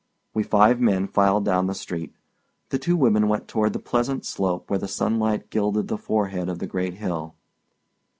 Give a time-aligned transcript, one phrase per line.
[0.33, 2.15] We five men filed down the street.
[2.69, 6.57] The two women went toward the pleasant slope where the sunlight gilded the forehead of
[6.57, 7.35] the great hill.